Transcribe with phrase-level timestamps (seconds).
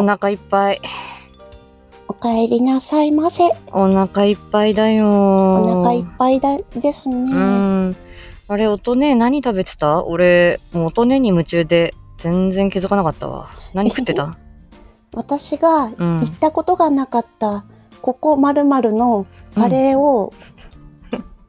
[0.00, 0.80] お腹いっぱい。
[2.08, 3.44] お帰りなさいませ。
[3.72, 7.16] お腹いっぱいだよお腹いっぱいだですね。
[7.32, 7.96] うん。
[8.48, 10.04] あれ、音ね、何食べてた？
[10.04, 13.48] 俺、もう音ねに夢中で、全然気づかなかったわ。
[13.72, 14.36] 何食ってた？
[15.14, 17.64] 私がうん行ったことがなかった、
[18.02, 20.32] ここまるまるのカレーを、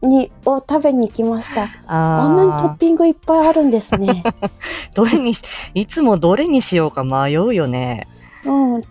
[0.01, 1.63] に、を食べに行きました。
[1.87, 4.23] ああんなにトッーピングいっぱいあるんですね。
[4.93, 5.33] どれに、
[5.73, 8.07] いつもどれにしようか迷うよね。
[8.45, 8.81] うん。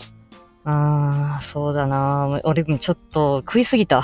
[0.67, 2.41] ああ、そうだな。
[2.45, 4.03] 俺もちょっと食いすぎた。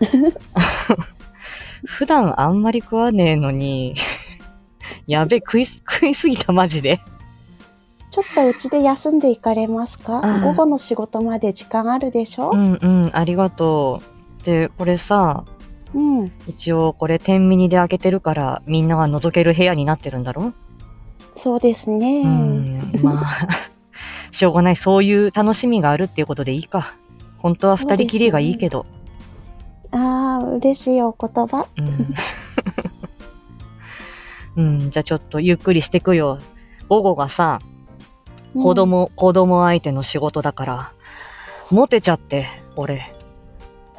[1.84, 3.94] 普段あんまり食わねえのに、
[5.06, 7.00] やべ、食いす、食いすぎた、マジで。
[8.10, 10.20] ちょっとうちで休んでいかれますか？
[10.22, 12.50] あ午後の仕事まで時間あるでしょ？
[12.50, 14.02] うんうん、ありがと
[14.42, 14.44] う。
[14.44, 15.44] で、これさ、
[15.94, 16.32] うん。
[16.46, 20.52] 一応これ天ミニで開けてるから、みんなが覗ける部屋になってるんだろ？
[21.36, 22.22] そうですね。
[22.22, 23.48] うん、まあ、
[24.32, 24.76] しょうがない。
[24.76, 26.94] そういう楽しみがあるっていうことでいいか。
[27.38, 28.86] 本当は二人きりがいいけど。
[29.92, 31.66] ああ、嬉しいお言葉。
[31.76, 32.14] うん。
[34.64, 36.38] うん、じゃあちょっとゆっくりしてくよ。
[36.88, 37.72] 午後がさ、うん
[38.62, 40.92] 子供、子供相手の仕事だから、
[41.70, 43.14] モテちゃって、俺。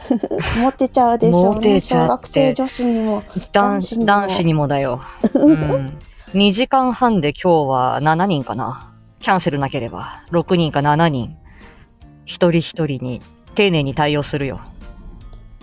[0.62, 1.82] モテちゃうでしょうモね。
[1.82, 3.24] 小学生女子にも。
[3.36, 5.02] 男男子にも男子にもだよ。
[5.34, 5.98] うん。
[6.34, 8.93] 2時間半で今日は7人かな。
[9.24, 10.22] キャンセルなければ。
[10.32, 11.38] 6人か7人。
[12.26, 13.22] 一人一人に
[13.56, 14.60] 丁寧に対応するよ。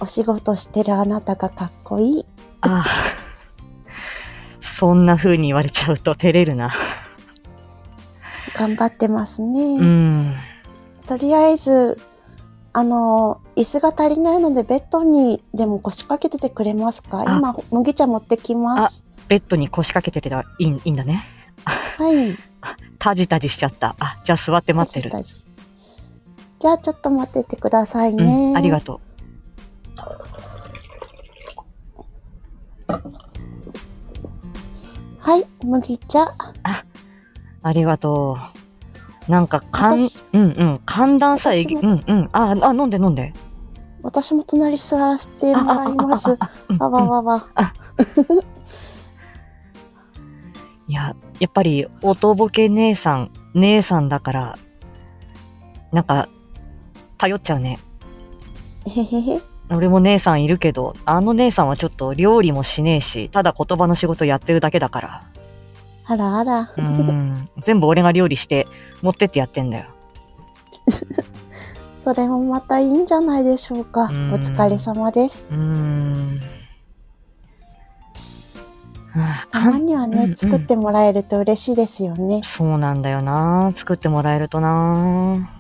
[0.00, 2.27] お仕事してるあなたがかっこいい。
[2.62, 2.86] ああ。
[4.62, 6.72] そんな風に言われちゃうと照れるな。
[8.55, 9.61] 頑張ってますね。
[9.78, 10.36] うん。
[11.06, 11.98] とりあえず、
[12.72, 17.25] あの、椅子が足りないのでベッドにでも腰掛けててくれますか？
[17.27, 19.05] あ今、麦茶持ってきます。
[19.28, 21.27] ベッドに腰掛けてていいいいんだね。
[21.66, 22.38] はい。
[23.01, 23.97] タジタジしちゃった。
[23.98, 25.11] あ、じゃあ座って待ってる。
[25.11, 25.45] タジタジ
[26.61, 28.51] じゃあちょっと待っててくださいね。
[28.51, 29.01] うん、ありがと
[35.19, 36.25] はい、麦茶。
[36.25, 36.28] う。
[37.62, 38.37] ありがと
[39.28, 39.31] う。
[39.31, 42.28] なんか、かん、私うんうん、寒暖差えうんうん。
[42.33, 43.33] あ、あ、飲んで飲んで。
[44.03, 46.37] 私も隣座らせてもらいます。
[46.69, 47.49] うんわわわわ。
[50.91, 54.59] いや、やっぱり、おとぼけ姉さん、姉さんだから、
[55.93, 56.28] なんか、
[57.17, 57.78] 頼っちゃうね。
[58.87, 59.41] へへへ。
[59.71, 65.23] 俺も姉さんいるけど、あの姉さんはちょっと料理もしねえし、ただ言葉の仕事やってるだけだから。
[66.06, 66.73] あらあら。
[66.77, 67.49] うん。
[67.65, 68.67] 全部俺が料理して、
[69.01, 69.84] 持ってってやってんだよ。
[72.03, 74.09] それもまたいいんじゃないでしょうか。
[74.11, 75.47] おうん疲れ様です。
[75.53, 76.59] うーん。
[79.20, 82.42] はあたまにはね、うんうん作ってもらえると嬉しいですよね。
[82.44, 83.72] そうなんだよな。
[83.76, 85.50] 作ってもらえるとな。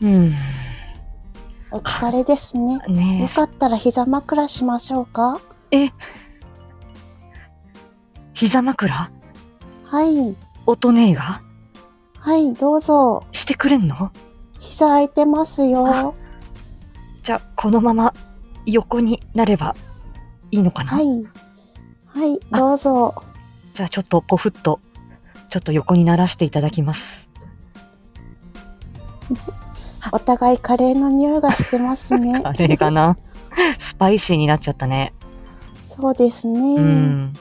[0.00, 0.34] うん。
[1.70, 2.78] お疲れですね。
[2.88, 5.40] ねよかったら膝枕しましょうか？
[5.70, 5.84] え？
[5.84, 5.92] え
[8.32, 9.10] 膝枕？
[9.84, 10.36] はい。
[10.66, 11.42] 音ねえが？
[12.18, 13.24] はい、どうぞ。
[13.32, 14.10] してくれんの？
[14.58, 16.14] 膝空いてますよ。
[17.24, 18.14] じゃあ、このまま
[18.66, 19.74] 横になれば
[20.50, 21.24] いいのかな、はい。
[22.14, 23.22] はい、どうぞ。
[23.74, 24.80] じゃあ、ちょっとポフッと、
[25.50, 27.28] ちょっと横にならしていただきます。
[30.12, 32.40] お互いカレーの匂いがしてますね。
[32.44, 33.16] あれかな
[33.78, 35.12] スパイシーになっちゃったね。
[35.86, 36.76] そうですね。
[36.76, 37.32] うん。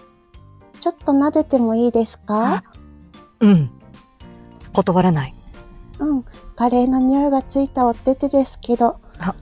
[0.80, 2.64] ちょっと撫でてもいいですか？
[3.40, 3.72] うん。
[4.74, 5.34] 断らない。
[6.00, 6.24] うん。
[6.56, 8.98] カレーの匂いがついたお手手ですけど。
[9.18, 9.34] あ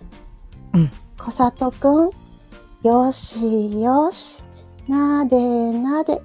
[0.73, 0.91] うん。
[1.19, 2.09] 小里くん、
[2.83, 4.36] よしよし。
[4.87, 5.37] なで
[5.73, 6.21] なで。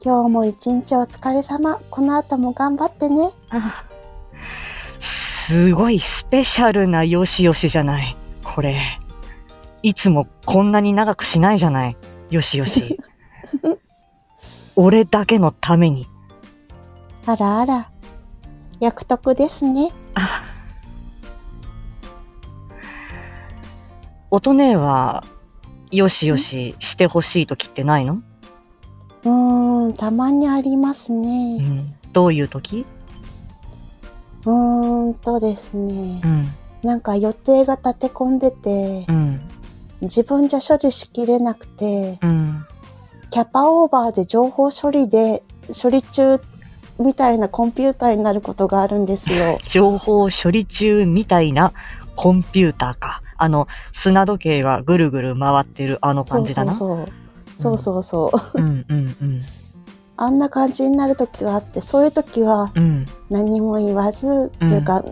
[0.00, 1.80] 今日も一日お疲れ様。
[1.90, 3.30] この後も頑張ってね。
[3.50, 3.84] あ
[5.00, 8.16] すごいスペシャルなよしよしじゃない。
[8.44, 8.80] これ。
[9.82, 11.96] いつもこんなに長くしないじゃない。
[12.30, 12.98] よしよし。
[14.76, 16.06] 俺だけのために。
[17.26, 17.90] あらあら。
[18.78, 19.90] 約束ですね。
[20.14, 20.42] あ
[24.30, 25.24] 音ねは、
[25.90, 28.22] よしよししてほしい時ってないの？
[29.24, 31.58] うーん、たまにありますうね。
[31.58, 31.94] ん。
[32.12, 32.84] どういう時？
[34.44, 36.26] うーんとですねう。
[36.26, 36.44] ん。
[36.82, 39.40] なんか予定が立て込んでてう、ん。
[40.02, 42.64] 自分じゃ処理しきれなくて、うん。
[43.30, 45.42] キャパオーバーで情報処理で
[45.82, 46.40] 処理中
[46.98, 49.58] みたいなコンピューターになることがあるんですよ。
[49.66, 51.72] 情報処理中みたいな
[52.14, 53.22] コンピューターか。
[53.38, 56.72] あの、砂時計がぐるぐる回ってるあの感じだな。
[56.72, 57.06] そう
[57.56, 57.78] そう。
[57.78, 58.60] そうそうそう。
[58.60, 59.42] うんうんうん。
[60.16, 63.06] あんな感じになる時があって、そういう時はうん。
[63.30, 65.04] 何も言わず、うんというか、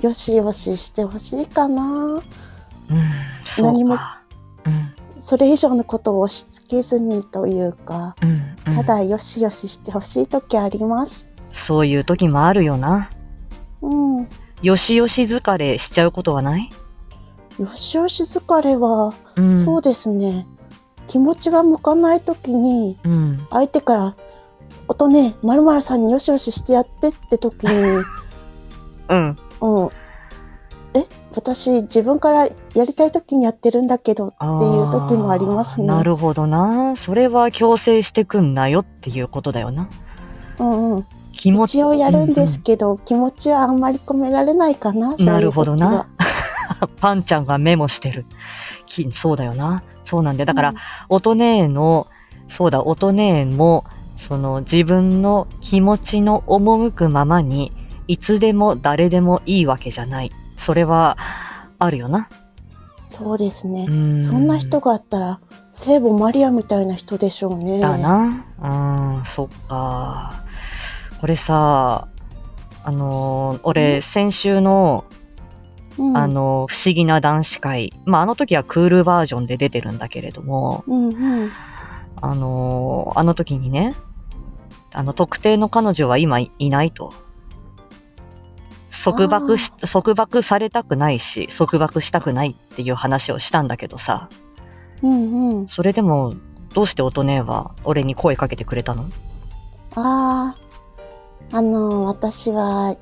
[0.00, 1.82] よしよししてほしいかな。
[1.82, 2.22] うん。
[3.58, 4.00] 何もうん。
[5.10, 8.30] それ以上のことを押し付けずにというか、うん。
[8.30, 11.26] うんただよしよししてほしい時あります。
[11.52, 13.10] そういう時もあるよな。
[13.82, 14.28] うん。
[14.62, 16.70] よしよし疲れしちゃうことはない？
[17.58, 19.64] よしよし疲れは、うん。
[19.64, 20.46] そうですね。
[21.08, 23.38] 気持ちが向かない時に、うん。
[23.50, 24.16] 相手から、
[24.88, 28.04] 音ね、まるまるさんによしよししてやってって時に、
[29.08, 29.36] うん。
[29.60, 29.90] うん。
[30.94, 35.86] え私、自分からやりたい時にやってるんだけどっていう時もありますね。
[35.86, 36.94] なるほどな。
[36.96, 39.88] それは強制してくんなよっていうことだよな。
[40.58, 41.06] うんうん。
[41.32, 45.16] 気持ち一応やるんですけど、気持ちはあんまり込められないかな。
[45.16, 46.06] なるほどな。
[47.00, 48.24] パンちゃんがメモしてる。
[48.86, 49.82] きそうだよな。
[50.04, 50.44] そうなんで。
[50.44, 50.76] だから、うん
[51.08, 52.06] 音ねえの、
[52.48, 53.84] そうだ、音ねえも、
[54.18, 57.72] その自分の気持ちの赴くままに、
[58.08, 60.30] いつでも誰でもいいわけじゃない。
[60.58, 61.16] それは、
[61.78, 62.28] あるよな。
[63.06, 63.86] そうですね。
[63.90, 67.80] うんそんな人があったら、聖母マリアみたいな人でしょうね。
[67.80, 68.44] だな。
[68.62, 70.32] うん、そっか。
[71.20, 72.08] これさ、
[72.84, 75.04] あのー俺、うん先週の、
[75.98, 76.16] うん。
[76.16, 77.92] あの、不思議な男子会。
[78.04, 81.50] まあ、あの時はクールバージョンで出てるんだけれども、うんうん。
[82.20, 83.94] あのーあの時にね、
[84.92, 87.12] あの、特定の彼女は今いいないと。
[89.04, 94.28] 束縛し、束縛されたくないし、束縛したくないっていう話をしたんだけどさ、
[95.02, 95.68] うんうん。
[95.68, 96.34] それでも、
[96.72, 99.06] どうして音姉は俺に声かけてくれたの？
[99.96, 100.54] あ
[101.52, 102.96] あ、あの、私は、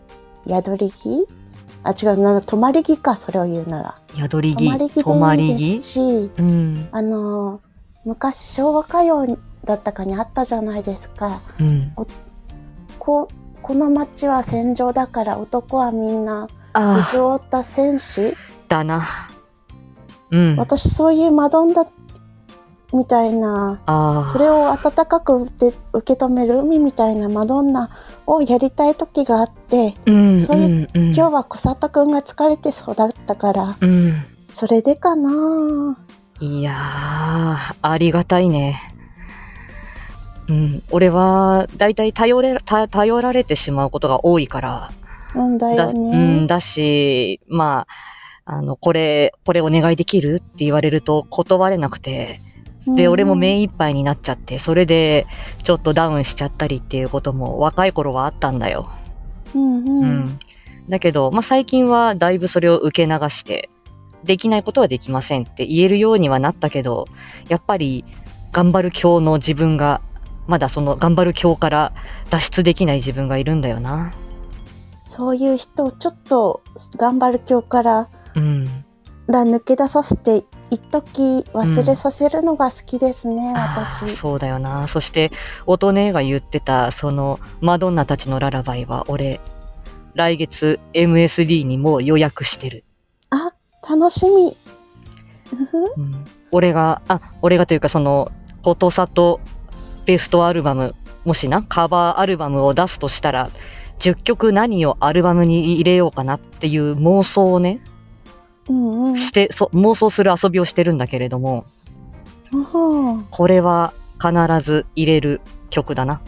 [0.48, 1.28] 宿り木？
[1.82, 3.94] あ、違う、な泊まり木か、それを言うなら。
[4.14, 5.02] 宿り泊まり木
[5.36, 6.88] でいいですし、うん。
[6.92, 7.60] あの、
[8.04, 11.40] 昔昭和歌謡だったかにあったじゃないですか。
[11.58, 11.92] うん。
[12.98, 13.28] こ
[13.62, 18.28] この町は戦場だから男はみんなあ水を負った戦士？
[18.28, 18.34] あ、
[18.68, 19.28] だな。
[20.30, 20.56] うん。
[20.56, 21.86] 私そういうマドンナ
[22.92, 23.80] みたいな。
[24.32, 27.90] それを温かく受け受け止める海みたいなマドンナ
[28.26, 32.96] をやりたい時があって、うん、そういう今日は小里くんが疲れて育っ
[33.26, 34.14] たから、うん。
[34.52, 35.96] それでかな
[36.40, 38.80] いやー、ありがたいね。
[40.48, 44.90] うん、俺は、だいたい頼れ、た頼られてしまうことが多いから、
[45.34, 46.46] うんだようねん、。
[46.48, 47.86] だし、ま
[48.44, 52.40] あ、あの、これ、これお願いできるって言われると断れなくて、
[52.86, 55.26] で、俺も目いっぱいになっちゃって、それで、
[55.62, 58.90] ちょっとダウンしちゃったりっていうことも若い頃はあったんだよ。
[59.54, 60.02] うんうん。
[60.02, 60.38] うん。
[60.88, 63.68] だけど、まあ、最近はだいぶそれを受け流して、
[64.24, 67.06] できないことはできませんって言えるようにはなったけど、
[67.48, 68.04] やっぱり
[68.52, 70.00] 頑張る今日の自分が、
[70.46, 71.92] まだその頑張る今日から
[72.30, 74.12] 脱出できない自分がいるんだよな。
[75.04, 76.62] そういう人をちょっと
[76.96, 78.66] 頑張る今日からうん。
[79.30, 84.16] ら抜け出させて一時忘れさせるのが好きですね、あー私。
[84.16, 84.86] そうだよな。
[84.88, 85.30] そして、
[85.66, 89.40] 音姉が言ってた、その、マドンナたちのララバイは、俺、
[90.14, 92.84] 来月 MSD にもう予約してる。
[93.30, 93.52] あ、
[93.88, 94.56] 楽しみ。
[95.96, 98.30] うん、俺が、あ、俺がというかその、
[98.62, 99.40] ことさと
[100.06, 100.94] ベストアルバム、
[101.24, 103.50] もしな、カバーアルバムを出すとしたら、
[103.98, 107.80] 10曲何をアルバムに入れようかなっていう妄想をね、
[108.70, 109.16] うんうん。
[109.18, 111.66] して、そ妄想する遊びをしてるんだけれども、
[112.52, 114.32] うんこれは必
[114.64, 116.20] ず入れる曲だな。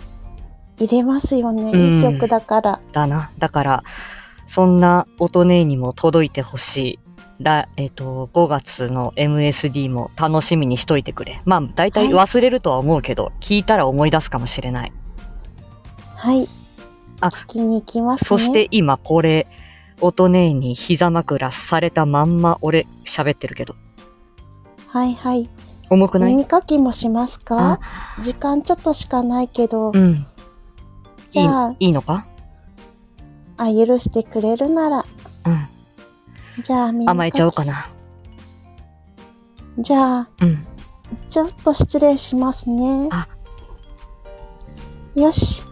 [0.78, 1.62] 入れますよね。
[1.72, 2.80] うんいい曲だから。
[2.92, 3.30] だな。
[3.38, 3.82] だから、
[4.48, 6.98] そんな音姉にも届いてほしい。
[7.40, 11.42] らえっ、と、5月の MSD も楽しみにしといてくれ。
[11.44, 14.92] まあ、大体忘れるとは思うけど、聞いたら思い出すかもしれない。
[16.14, 16.46] はい。
[17.20, 18.26] あ聞きに行きますね。
[18.26, 19.46] そして今これ、
[20.02, 23.74] 音姉に膝枕されたまんま俺喋ってるけど。
[24.88, 25.48] はいはい。
[25.88, 26.30] 重くない？
[26.32, 27.80] 耳かきもしますか？
[28.20, 30.10] 時間ちょっとしかないけど、うん。
[30.10, 30.24] いい
[31.30, 32.02] じゃあ、いいの？
[32.02, 32.26] か？
[33.56, 35.04] あ、許してくれるなら、
[35.46, 36.62] うん。
[36.62, 37.88] じゃあ耳かき甘えちゃおうかな。
[39.78, 40.66] じゃあ、うん。
[41.30, 43.08] ちょっと失礼しますね。
[43.10, 43.28] あ
[45.14, 45.62] よし。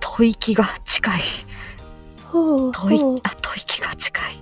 [0.00, 1.22] 吐息が近い。
[2.32, 4.40] ふう吐息ふう、あ、吐息が近い。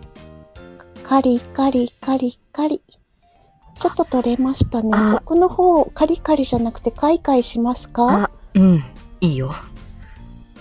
[1.03, 2.81] カリカリカリカリ。
[3.81, 5.17] ちょっと取れましたねあ。
[5.17, 8.25] 奥の方、カリカリじゃなくてカイカイしますか？
[8.25, 8.85] あ、うん。
[9.21, 9.53] いいよ。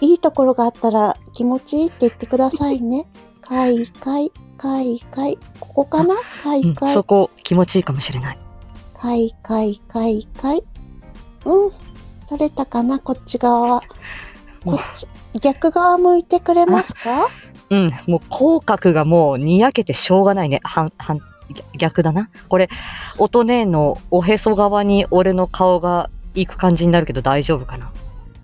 [0.02, 3.06] いいところがあったら気持ちいいって言ってくださいね。
[3.42, 5.38] カイカイ、カイカイ。
[5.60, 6.16] ここかな？
[6.42, 8.40] カうんイカイそ、こ気持ちいいかもしれない。
[8.96, 10.64] カイカイカイカイ。
[11.46, 11.72] うん。
[12.28, 12.98] 取れたかな？
[13.00, 13.84] こっち側は。
[14.63, 15.08] こっち、
[15.39, 17.30] 逆側向いてくれますか？
[17.70, 20.60] うん、もう口角がもうにやけてしょうがないね。
[20.63, 21.20] 反、反、
[21.78, 22.30] 逆だな。
[22.48, 22.70] これ、
[23.18, 27.92] 音ねのおへそ側に俺の顔が行く感じになるけど大丈夫かな？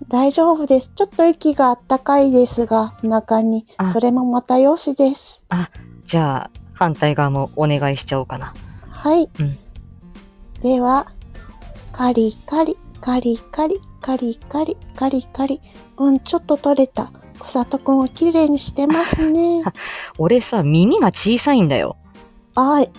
[0.08, 0.92] 大丈夫です。
[0.94, 3.90] ちょっと息があったかいですが、お腹にあ。
[3.90, 5.42] それもまたよしです。
[6.04, 8.54] じゃあ、反対側もお願いしちゃおうかな。
[8.90, 9.28] はい。
[9.40, 9.58] うん
[10.62, 11.06] では、
[11.92, 15.60] カリカリ、カリカリ、カリカリ、カリカリ。
[15.96, 17.10] うん、ちょっと取れた。
[17.40, 19.64] 小里くんをきれいにしてますね。
[20.16, 21.96] 俺さ、耳が小さいんだよ。
[22.54, 22.90] あい。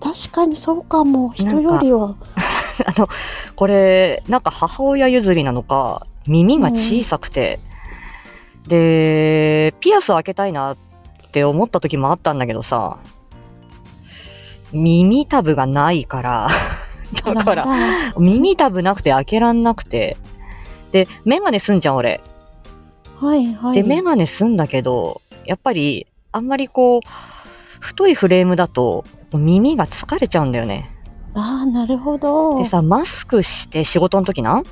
[0.00, 1.30] 確かにそうかも。
[1.34, 2.16] 人よりは。
[2.86, 3.06] あの、
[3.54, 7.60] これ、なんか母親譲りなのか、耳が小さくて、
[8.66, 10.76] で、ピアス開けたいなっ
[11.32, 12.96] て思った時もあったんだけどさ、
[14.72, 16.48] 耳たぶがないから、
[17.34, 17.66] だから
[18.16, 20.16] 耳たぶなくて開けらんなくて、
[20.96, 22.22] で、メガネすんじゃん、俺。
[23.20, 23.74] はいはい。
[23.74, 27.08] で、メガネすんだけど、やっぱり、あんまりこう、
[27.80, 30.90] 太いフレームだと、耳が疲れちゃうんだよね。
[31.34, 32.62] ああ、なるほど。
[32.62, 34.62] でさ、マスクして、仕事の時な、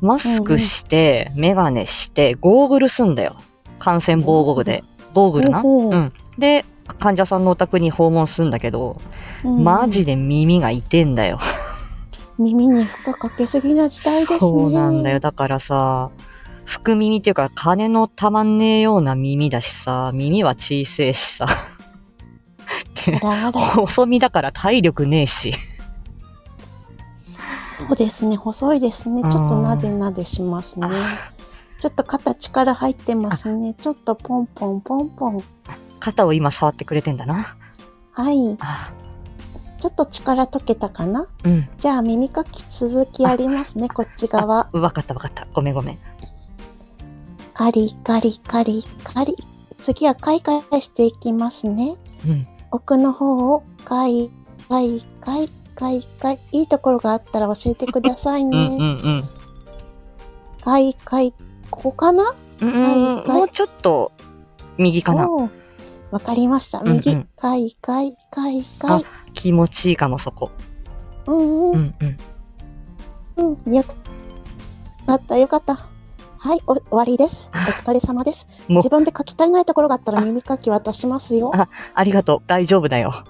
[0.00, 3.36] マスクして、メガネして、ゴーグルすんだよ。
[3.78, 4.82] 感染防護具で。
[5.14, 5.60] ゴーグルな。
[5.60, 6.12] ほうん。
[6.36, 6.64] で、
[6.98, 8.96] 患者さんのお宅に訪問すんだけど、
[9.44, 11.38] うんマジで耳が痛えんだよ。
[12.40, 14.38] 耳に負荷かけすぎな時代ですね。
[14.38, 15.20] そうなんだよ。
[15.20, 16.10] だからさ、
[16.64, 21.46] 福耳っていうか、金のたまんねえような耳だしさ、耳は小せえしさ。
[23.76, 25.54] 細身だから体力ねえし。
[27.70, 28.36] そうですね。
[28.36, 29.22] 細いですね。
[29.22, 30.88] ちょっとなでなでしますね。
[31.78, 33.74] ちょっと肩力入ってますね。
[33.74, 35.40] ちょっとポンポンポンポン。
[35.98, 37.56] 肩を今触ってくれてんだな。
[38.12, 38.56] はい。
[39.80, 41.26] あちょっと力解けたかな？
[41.44, 41.68] うん。
[41.78, 43.88] じゃあ耳かき続きやりますね。
[43.88, 44.68] こっち側。
[44.72, 45.46] わかったわかった。
[45.54, 45.98] ごめんごめん。
[47.54, 49.36] カリカリカリカリ。
[49.80, 51.96] 次はカイカイしていきますね。
[52.26, 52.46] うん。
[52.70, 54.30] 奥の方をカイ
[54.68, 56.40] カイカイカイカイ。
[56.52, 58.58] いいところがあったら教えてくださいうんね。
[58.58, 58.82] うんう
[59.20, 59.28] ん。
[60.62, 61.32] カイカイ。
[61.70, 62.34] ここかな？
[62.60, 64.12] うんうんはいもうちょっと
[64.76, 65.26] 右かな。
[66.10, 66.80] わかりました。
[66.80, 67.16] うんうん右。
[67.36, 69.04] カイカイカイカイ。
[69.30, 70.50] 気持ちいいかも、そこ。
[71.26, 71.94] うんううんん
[73.36, 73.56] うん。
[73.66, 73.74] うん。
[73.74, 73.84] よ
[75.06, 75.90] かったよかった。
[76.42, 77.50] はい、お終わりです。
[77.52, 78.46] お疲れ様です。
[78.66, 81.52] もう自分で書き足りないところがあったら耳かき渡しますよ。
[81.54, 82.42] あありがとう。
[82.46, 83.24] 大丈夫だよ。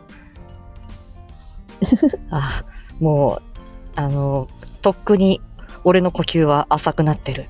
[2.30, 2.64] あ
[3.00, 3.42] もう、
[3.97, 4.47] あの、
[4.83, 5.40] とっくに
[5.83, 7.47] 俺の呼吸は浅くなってる。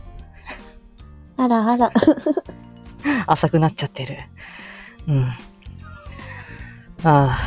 [1.36, 1.92] あらあら。
[3.26, 4.16] 浅くなっちゃってる。
[5.08, 5.24] うん。
[5.24, 5.34] あ
[7.04, 7.38] あ。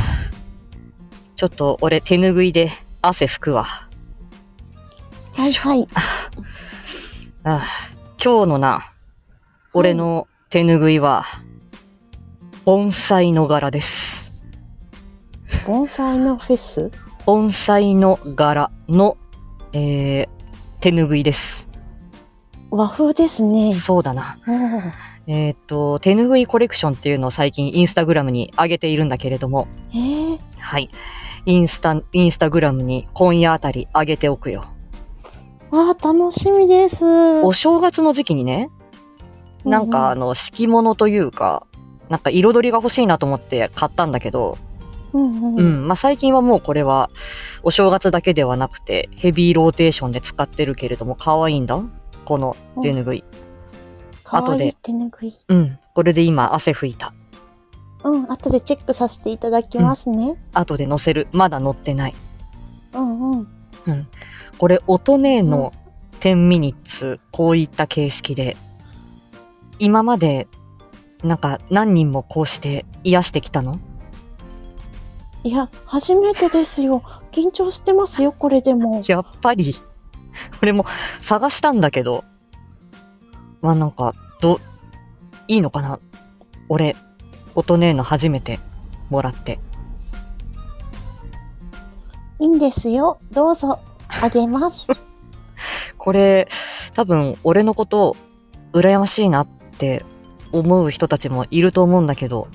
[1.43, 2.71] ちょっと俺手拭いで
[3.01, 3.65] 汗拭くわ。
[5.33, 5.89] はいはい。
[7.43, 7.63] ああ
[8.23, 8.93] 今日のな、
[9.73, 11.25] 俺の手拭いは、
[12.63, 14.31] 盆栽の柄です。
[15.67, 16.89] 盆栽のフェス？
[17.25, 19.17] 盆栽の柄の、
[19.73, 20.27] えー、
[20.79, 21.67] 手拭いです。
[22.69, 23.73] 和風ですね。
[23.73, 24.38] そうだな。
[25.27, 30.89] えーっと、手拭いコレクションっていうのを最近インスタグラムに上げているんだけれども、えー、はい。
[31.45, 34.65] インスタ、インスタグラムに今夜あたり上げておくよ。
[35.71, 37.03] わあ、楽しみです。
[37.43, 38.69] お正月の時期にね、
[39.65, 41.65] なんかあの、敷物というか、
[42.09, 44.57] なんか彩りが欲しいなと思って買ったんだけど、
[45.13, 45.55] うんうん。
[45.57, 47.09] うん、まあ最近はもうこれは、
[47.63, 51.81] お正月だけではなくて、ヘビーローテーションで使ってるけれども、可愛いんだ。
[52.25, 53.23] この手拭い。
[54.23, 55.38] かわいい手ぬぐい。
[55.47, 55.79] うん。
[55.93, 57.13] これで今汗拭いた。
[58.03, 60.38] うん、後でチェックさせていただきますね。
[60.53, 61.27] 後で載せる。
[61.31, 62.13] まだ載ってない。
[62.93, 63.48] うんうん。
[63.88, 64.07] うん。
[64.57, 65.72] これ、音ねーの
[66.19, 68.55] 10ミニッツ、こういった形式で、
[69.79, 70.48] 今まで、
[71.24, 73.79] なんか何人もこうして癒してきたの？
[75.43, 77.01] いや、初めてですよ。
[77.31, 79.01] 緊張してますよ、これでも。
[79.07, 79.75] やっぱり、
[80.62, 80.86] 俺も
[81.22, 82.24] 探したんだけど、
[83.62, 84.60] まあなんか、ど、
[85.48, 86.00] いいのかな？
[86.69, 86.95] 俺、
[87.55, 88.60] 音ねーの初めて
[89.10, 89.60] もらって。
[92.39, 93.19] いいんですよ。
[93.31, 93.79] どうぞ。
[94.22, 94.89] あげます。
[95.98, 96.48] これ、
[96.93, 98.15] 多分俺のこと、
[98.74, 100.03] 羨ましいなって
[100.51, 102.48] 思う人たちもいると思うんだけど、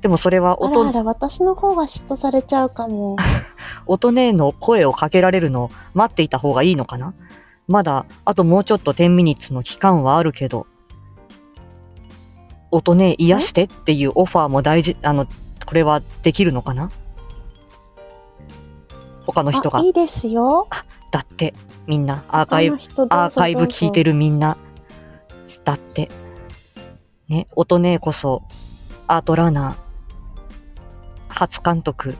[0.00, 3.16] でもそれは音あらあら、私の方が嫉妬されちゃうかも。
[3.86, 7.12] 音ねーの声をかけられるのを待っていた方がいいのかな？
[7.68, 10.66] まだ、あともうちょっと10ミニッツの期間はあるけど、
[12.70, 15.26] 音ねー癒してっていうオファーも大事、あの、
[15.66, 16.90] これはできるのかな？
[19.26, 20.68] 他の人があ、いいですよ。
[21.12, 21.54] だって、
[21.86, 24.12] みんな、アーカイブアーカイブ聞いてる。
[24.12, 24.56] るみんな、
[25.64, 26.10] だって、
[27.28, 28.42] ね、音ねこそ、
[29.06, 29.74] アートラーナー、
[31.28, 32.16] 初監督、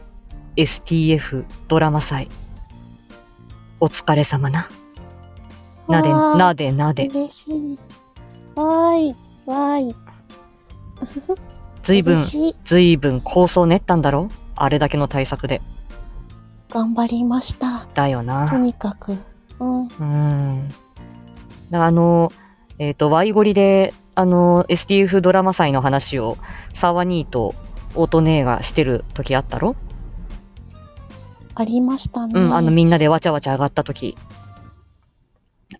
[0.57, 2.29] STF ドラマ祭、
[3.81, 4.69] お疲れ様な。
[5.89, 7.07] なで、なでなで。
[7.07, 7.79] 嬉しい。
[8.55, 9.15] わーい、
[9.47, 9.97] わーい。
[11.83, 12.19] ずいぶん。
[12.19, 14.29] ずいぶん構想練ったんだろ？
[14.57, 15.61] あれだけの対策で。
[16.71, 17.87] 頑張りました。
[17.95, 18.59] だよとな。
[18.59, 19.17] にかく。
[19.59, 19.89] うん。
[19.89, 20.69] うん。
[21.71, 22.31] だからあの、
[22.79, 26.37] えっ、と、ワイゴリで、あの、STF ドラマ祭の話を、
[26.75, 27.55] 沢兄と
[27.95, 29.77] オートネーがしてる時あったろ？
[31.55, 32.41] ありましたね。
[32.41, 34.17] うん、あの、みんなでわちゃわちゃ上がった時。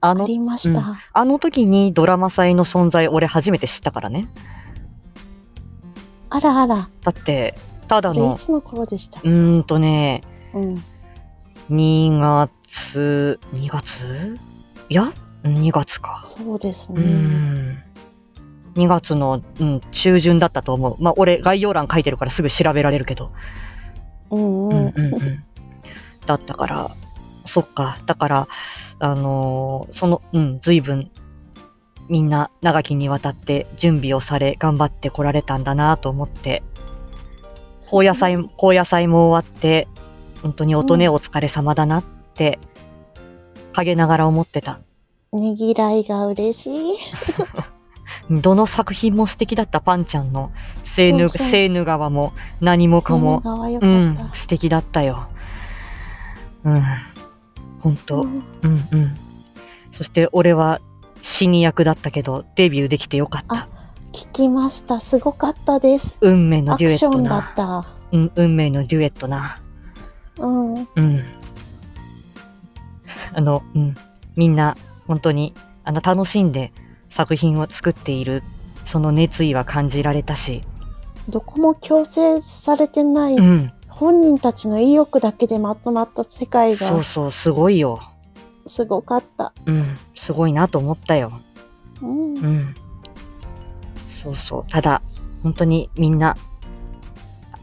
[0.01, 0.81] あの、ありました。
[0.81, 4.29] うんあの時にドラマ祭の存在、俺初めて知ったからね。
[6.31, 6.89] あらあら。
[7.03, 7.55] だって、
[7.89, 9.21] ただの、いつの頃でした？
[9.21, 10.23] うーんとね、
[10.55, 10.83] うん。
[11.71, 14.37] 2月、2月？
[14.89, 15.13] いや、
[15.45, 16.23] 2月か。
[16.25, 17.03] そうですうね。
[17.05, 17.83] ん。
[18.77, 21.03] 2月の、うん、中旬だったと思う。
[21.03, 23.31] まあ、俺、概要欄書いてるからすぐ調べられるけど。
[24.31, 24.77] うんうん。
[24.77, 25.45] うんうんうん。
[26.27, 26.91] だったから、
[27.47, 27.99] そっか。
[28.07, 28.49] だから、
[29.01, 31.11] あのーその、うん、随分、
[32.11, 36.65] みんな長きにわたって準備をされ、頑張ってこられたんだなと思って、
[37.87, 39.87] 高野菜、高野菜も終わって、
[40.43, 42.59] 本当に音ね、うんお疲れ様だなって、
[43.73, 44.81] 陰ながら思ってた。
[45.33, 46.99] ねぎらいが嬉しい。
[48.43, 50.51] どの作品も素敵だったパンちゃんの
[50.85, 53.41] セーヌ、そうそうセーヌ側も何もかも、
[53.81, 55.29] うん素敵だったよ。
[56.65, 56.83] うん。
[57.79, 59.15] 本当、うんうんうん。
[59.93, 60.81] そして俺は
[61.23, 63.69] 死に役だったけど、デビューできてよかったあ。
[64.13, 65.01] 聞きました。
[65.01, 66.17] すごかったです。
[66.21, 67.53] 運命のアデュエットクションだっな。
[67.55, 67.87] た。
[68.13, 69.61] うん、運命のデュエットな。
[70.39, 70.75] うん。
[70.75, 71.25] うん。
[73.33, 73.95] あの、うん。
[74.37, 76.73] みんな、本当に、あの、楽しんで
[77.11, 78.43] 作品を作っている、
[78.87, 80.63] その熱意は感じられたし、
[81.29, 83.73] どこも強制されてない、うん。
[83.89, 88.01] 本人たちの意欲だけでまとまった世界がそうそう、すごいよ。
[88.71, 89.53] すごかった。
[89.67, 89.97] うん。
[90.15, 91.33] すごいなと思ったよ。
[92.01, 92.35] うん。
[92.35, 92.75] うん。
[94.11, 94.65] そうそう。
[94.71, 95.03] ただ、
[95.43, 96.37] 本当にみんな、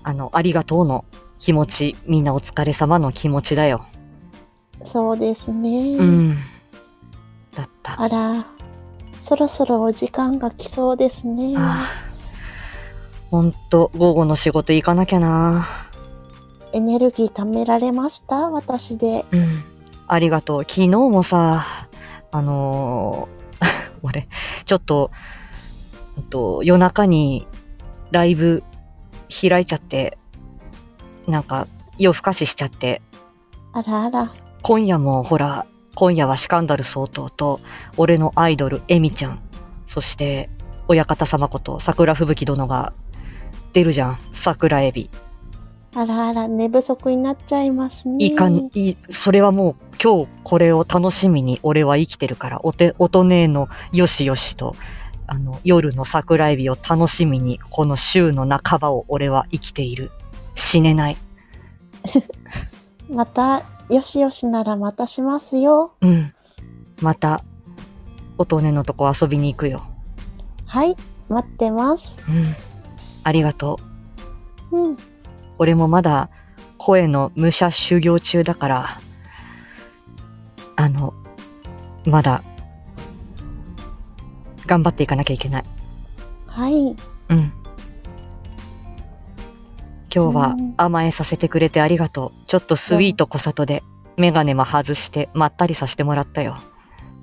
[0.04, 1.06] あの、ありがとうの
[1.40, 3.86] 気持ち、みんなお疲れ様の気持ちだよ。
[4.86, 5.98] そうですね。
[5.98, 6.32] うん。
[7.56, 8.02] だった。
[8.02, 8.46] あら、
[9.22, 11.56] そろそろお時間が来そうですね。
[11.58, 12.08] ああ。
[13.30, 15.68] ほんと、午後の仕事行かなきゃな。
[16.74, 18.50] エネルギー貯められました？
[18.50, 19.26] 私で。
[19.32, 19.64] うん。
[20.08, 20.60] ありがとう。
[20.62, 21.88] 昨日もさ、
[22.32, 23.38] あのー
[24.04, 24.28] 俺、
[24.66, 25.12] ちょっと、
[26.18, 27.48] うんと、夜中に
[28.12, 28.64] ライブ
[29.30, 30.18] 開いちゃって、
[31.28, 31.68] なんか
[31.98, 33.02] 夜更かししちゃって、
[33.74, 34.32] あらあら。
[34.62, 35.66] 今夜もほら、
[35.96, 37.60] 今夜はシカンダル総統と、
[37.98, 39.40] 俺のアイドル、エミちゃん、
[39.88, 40.50] そして、
[40.88, 42.94] 親方様こと桜吹雪殿が
[43.74, 45.10] 出るじゃん、桜エビ。
[45.98, 48.24] あらあら、寝不足になっちゃいますね。
[48.24, 54.76] いかん、い、それはもう今日これを楽しみに俺は生きてるから、おて、おとねえのよしよしと、
[55.26, 60.12] あの、夜の桜エビを楽しみに、この週の半ばを俺は生きている。
[60.54, 61.18] 死ねない。
[63.10, 65.94] また、よしよしならまたしますよ。
[66.02, 66.32] うん。
[67.02, 67.42] また、
[68.38, 69.82] おとねのとこ遊びに行くよ。
[70.68, 70.96] はい、
[71.28, 72.20] 待ってます。
[72.30, 72.56] うん。
[73.24, 73.80] ありがと
[74.72, 74.78] う。
[74.78, 74.98] うん。
[75.60, 76.30] 俺もまだ
[76.78, 78.98] 声の武者修行中だから、
[80.76, 81.14] あの、
[82.06, 82.42] まだ、
[84.66, 85.64] 頑張っていかなきゃいけない。
[86.46, 86.96] はい。
[87.30, 87.54] うん。
[90.14, 92.48] 今日はうん甘えさせてくれてありがとう。
[92.48, 93.84] ちょっとスイート小里で、
[94.18, 96.58] メガネも外して、まったりさせてもらったよ。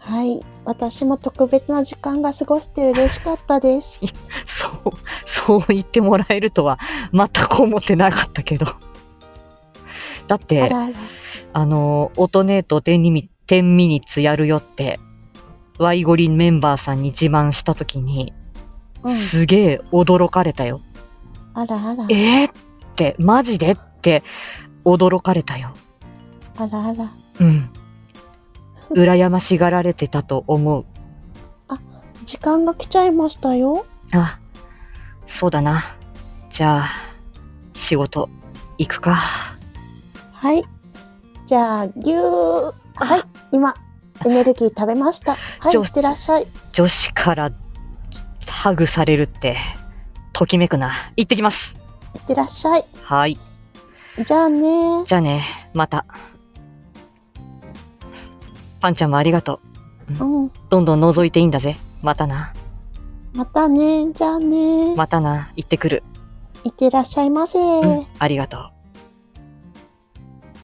[0.07, 0.45] はい。
[0.67, 3.99] 私も特別な時間が過ごせて嬉しかったです。
[4.47, 4.93] そう、
[5.27, 6.79] そう言ってもらえるとは、
[7.13, 8.67] 全く思ってなかったけど。
[10.29, 10.93] だっあて、らあら。
[11.55, 15.01] あの、オトネート10ミ10ミニッツやるよって、
[15.79, 18.35] ワイゴリンメンバーさんに自慢したときに、
[19.03, 19.17] うん。
[19.17, 20.83] すげえ驚かれたよ。
[21.55, 22.05] あらあら。
[22.11, 22.53] えー、っ
[22.95, 24.23] て、マジでって、
[24.85, 25.73] 驚かれたよ。
[26.59, 27.11] あらあら。
[27.41, 27.71] うん。
[28.95, 30.85] 羨ましがられてたと思う。
[32.25, 33.85] 時間が来ちゃいましたよ。
[34.13, 34.39] あ、
[35.27, 35.85] そうだな。
[36.51, 36.91] じゃあ、
[37.75, 38.29] 仕事、
[38.79, 39.21] 行くか。
[40.33, 40.65] はい。
[41.47, 42.73] じゃあ、ぎゅー。
[42.95, 43.23] はい。
[43.53, 43.75] 今、
[44.25, 45.33] エネルギー食べました。
[45.33, 46.47] はい、いってらっしゃい。
[46.73, 47.53] 女子から
[48.47, 49.57] ハグされるって、
[50.33, 50.93] ときめくな。
[51.17, 51.77] 行ってきます。
[52.15, 52.85] いってらっしゃい。
[53.03, 53.39] はい。
[54.25, 56.07] じゃあねじゃあね、また。
[58.85, 59.61] パンちゃんもありがと
[60.21, 60.25] う。
[60.25, 60.53] うん。
[60.69, 61.79] どんどん覗いていいんだぜ。
[62.03, 62.53] またな。
[63.33, 64.13] またね。
[64.13, 64.95] じゃあね。
[64.95, 65.51] またな。
[65.57, 66.03] 行ってくる。
[66.65, 67.59] いってらっしゃいませ。
[67.59, 68.07] うん。
[68.19, 68.74] ありがとう。